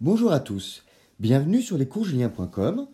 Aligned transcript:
Bonjour 0.00 0.32
à 0.32 0.40
tous, 0.40 0.82
bienvenue 1.20 1.62
sur 1.62 1.78
lescoursjulien.com 1.78 2.88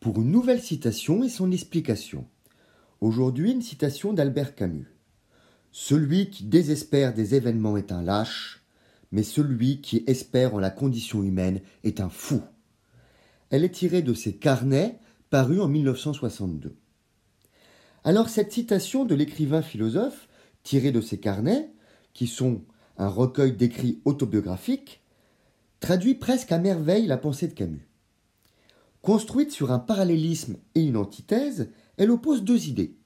pour 0.00 0.20
une 0.20 0.30
nouvelle 0.30 0.60
citation 0.60 1.24
et 1.24 1.30
son 1.30 1.50
explication. 1.50 2.26
Aujourd'hui, 3.00 3.52
une 3.52 3.62
citation 3.62 4.12
d'Albert 4.12 4.54
Camus. 4.54 4.86
Celui 5.70 6.28
qui 6.28 6.44
désespère 6.44 7.14
des 7.14 7.34
événements 7.34 7.78
est 7.78 7.90
un 7.90 8.02
lâche, 8.02 8.66
mais 9.12 9.22
celui 9.22 9.80
qui 9.80 10.04
espère 10.06 10.54
en 10.54 10.58
la 10.58 10.68
condition 10.68 11.22
humaine 11.22 11.62
est 11.84 12.00
un 12.00 12.10
fou. 12.10 12.42
Elle 13.48 13.64
est 13.64 13.74
tirée 13.74 14.02
de 14.02 14.12
ses 14.12 14.36
carnets 14.36 14.98
parus 15.30 15.62
en 15.62 15.68
1962. 15.68 16.76
Alors 18.04 18.28
cette 18.28 18.52
citation 18.52 19.06
de 19.06 19.14
l'écrivain 19.14 19.62
philosophe, 19.62 20.28
tirée 20.64 20.92
de 20.92 21.00
ses 21.00 21.18
carnets, 21.18 21.72
qui 22.12 22.26
sont 22.26 22.60
un 22.98 23.08
recueil 23.08 23.52
d'écrits 23.54 24.02
autobiographiques, 24.04 25.01
traduit 25.82 26.14
presque 26.14 26.52
à 26.52 26.58
merveille 26.58 27.06
la 27.06 27.16
pensée 27.16 27.48
de 27.48 27.54
Camus. 27.54 27.88
Construite 29.02 29.50
sur 29.50 29.72
un 29.72 29.80
parallélisme 29.80 30.56
et 30.76 30.80
une 30.80 30.96
antithèse, 30.96 31.70
elle 31.96 32.12
oppose 32.12 32.44
deux 32.44 32.68
idées. 32.68 32.96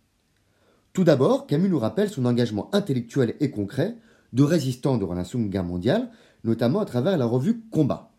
Tout 0.92 1.02
d'abord, 1.02 1.46
Camus 1.46 1.70
nous 1.70 1.78
rappelle 1.78 2.10
son 2.10 2.26
engagement 2.26 2.68
intellectuel 2.74 3.34
et 3.40 3.50
concret 3.50 3.96
de 4.34 4.42
résistant 4.42 4.98
durant 4.98 5.14
la 5.14 5.24
Seconde 5.24 5.48
Guerre 5.48 5.64
mondiale, 5.64 6.10
notamment 6.44 6.80
à 6.80 6.84
travers 6.84 7.16
la 7.16 7.24
revue 7.24 7.62
Combat. 7.70 8.12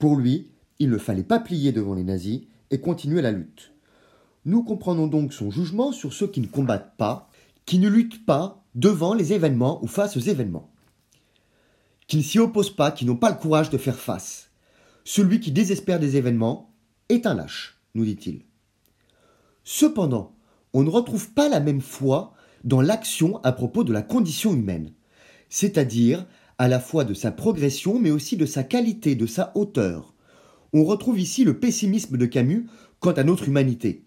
Pour 0.00 0.16
lui, 0.16 0.50
il 0.80 0.90
ne 0.90 0.98
fallait 0.98 1.22
pas 1.22 1.38
plier 1.38 1.70
devant 1.70 1.94
les 1.94 2.02
nazis 2.02 2.42
et 2.72 2.80
continuer 2.80 3.22
la 3.22 3.30
lutte. 3.30 3.72
Nous 4.44 4.64
comprenons 4.64 5.06
donc 5.06 5.32
son 5.32 5.52
jugement 5.52 5.92
sur 5.92 6.12
ceux 6.12 6.26
qui 6.26 6.40
ne 6.40 6.48
combattent 6.48 6.96
pas, 6.96 7.30
qui 7.64 7.78
ne 7.78 7.88
luttent 7.88 8.26
pas 8.26 8.64
devant 8.74 9.14
les 9.14 9.32
événements 9.32 9.82
ou 9.84 9.86
face 9.86 10.16
aux 10.16 10.20
événements 10.20 10.68
qui 12.08 12.16
ne 12.16 12.22
s'y 12.22 12.38
opposent 12.38 12.74
pas, 12.74 12.90
qui 12.90 13.04
n'ont 13.04 13.16
pas 13.16 13.30
le 13.30 13.36
courage 13.36 13.70
de 13.70 13.78
faire 13.78 13.98
face. 13.98 14.50
Celui 15.04 15.40
qui 15.40 15.52
désespère 15.52 16.00
des 16.00 16.16
événements 16.16 16.74
est 17.08 17.26
un 17.26 17.34
lâche, 17.34 17.80
nous 17.94 18.04
dit-il. 18.04 18.42
Cependant, 19.62 20.34
on 20.72 20.82
ne 20.82 20.90
retrouve 20.90 21.30
pas 21.32 21.48
la 21.48 21.60
même 21.60 21.82
foi 21.82 22.32
dans 22.64 22.80
l'action 22.80 23.42
à 23.44 23.52
propos 23.52 23.84
de 23.84 23.92
la 23.92 24.02
condition 24.02 24.54
humaine, 24.54 24.92
c'est-à-dire 25.50 26.26
à 26.56 26.68
la 26.68 26.80
fois 26.80 27.04
de 27.04 27.14
sa 27.14 27.30
progression 27.30 27.98
mais 27.98 28.10
aussi 28.10 28.36
de 28.36 28.46
sa 28.46 28.64
qualité, 28.64 29.14
de 29.14 29.26
sa 29.26 29.52
hauteur. 29.54 30.14
On 30.72 30.84
retrouve 30.84 31.20
ici 31.20 31.44
le 31.44 31.58
pessimisme 31.58 32.16
de 32.16 32.26
Camus 32.26 32.66
quant 33.00 33.12
à 33.12 33.24
notre 33.24 33.48
humanité. 33.48 34.04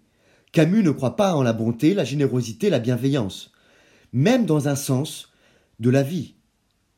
Camus 0.52 0.84
ne 0.84 0.92
croit 0.92 1.16
pas 1.16 1.36
en 1.36 1.44
la 1.44 1.54
bonté, 1.54 1.94
la 1.94 2.04
générosité, 2.04 2.70
la 2.70 2.80
bienveillance, 2.80 3.52
même 4.12 4.46
dans 4.46 4.68
un 4.68 4.76
sens 4.76 5.32
de 5.80 5.90
la 5.90 6.04
vie. 6.04 6.36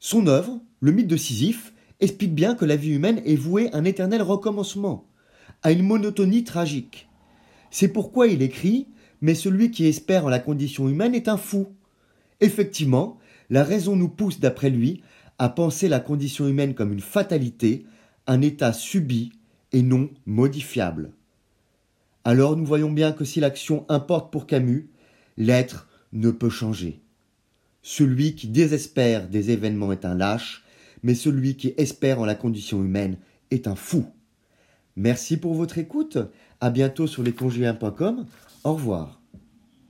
Son 0.06 0.28
œuvre, 0.28 0.60
le 0.82 0.92
mythe 0.92 1.08
de 1.08 1.16
Sisyphe, 1.16 1.74
explique 2.02 2.36
bien 2.36 2.56
que 2.56 2.66
la 2.66 2.76
vie 2.76 2.92
humaine 2.92 3.22
est 3.24 3.38
vouée 3.38 3.72
à 3.72 3.78
un 3.78 3.86
éternel 3.86 4.22
recommencement, 4.22 5.08
à 5.62 5.72
une 5.72 5.84
monotonie 5.84 6.44
tragique. 6.44 7.08
C'est 7.72 7.88
pourquoi 7.88 8.28
il 8.28 8.42
écrit 8.42 8.90
Mais 9.22 9.34
celui 9.34 9.72
qui 9.72 9.86
espère 9.86 10.26
en 10.26 10.30
la 10.30 10.40
condition 10.40 10.90
humaine 10.90 11.16
est 11.16 11.30
un 11.30 11.38
fou. 11.38 11.70
Effectivement, 12.42 13.18
la 13.50 13.64
raison 13.64 13.96
nous 13.96 14.10
pousse, 14.10 14.42
d'après 14.42 14.70
lui, 14.70 15.02
à 15.40 15.48
penser 15.48 15.88
la 15.88 16.02
condition 16.02 16.50
humaine 16.50 16.74
comme 16.74 16.92
une 16.92 17.00
fatalité, 17.00 17.86
un 18.28 18.42
état 18.42 18.74
subi 18.74 19.32
et 19.72 19.84
non 19.84 20.10
modifiable. 20.26 21.14
Alors 22.26 22.58
nous 22.58 22.66
voyons 22.66 22.92
bien 22.92 23.14
que 23.14 23.24
si 23.24 23.40
l'action 23.40 23.86
importe 23.88 24.34
pour 24.34 24.48
Camus, 24.48 24.90
l'être 25.38 25.88
ne 26.12 26.30
peut 26.30 26.50
changer. 26.50 27.03
Celui 27.84 28.34
qui 28.36 28.48
désespère 28.48 29.28
des 29.28 29.52
événements 29.52 29.92
est 29.92 30.06
un 30.06 30.16
lâche, 30.16 30.64
mais 31.04 31.16
celui 31.16 31.58
qui 31.58 31.74
espère 31.78 32.20
en 32.20 32.26
la 32.26 32.34
condition 32.34 32.84
humaine 32.84 33.18
est 33.52 33.68
un 33.68 33.76
fou. 33.76 34.06
Merci 34.96 35.38
pour 35.38 35.54
votre 35.54 35.78
écoute. 35.78 36.18
À 36.62 36.70
bientôt 36.70 37.08
sur 37.08 37.24
lesconjuliens.com. 37.24 38.26
Au 38.64 38.74
revoir. 38.74 39.23